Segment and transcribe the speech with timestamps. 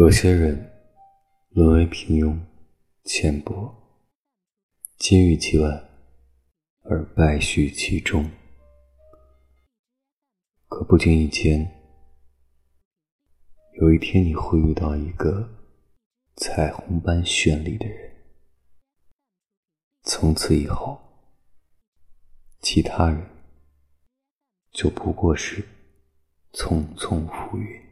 [0.00, 0.80] 有些人
[1.50, 2.34] 沦为平庸
[3.04, 3.70] 浅薄
[4.96, 5.68] 金玉其外
[6.84, 8.30] 而败絮其中。
[10.68, 11.70] 可不经意间
[13.78, 15.46] 有一天你会遇到一个
[16.34, 18.10] 彩虹般绚丽的人。
[20.04, 20.98] 从此以后
[22.62, 23.22] 其他人
[24.72, 25.62] 就不过是
[26.54, 27.89] 匆匆浮云。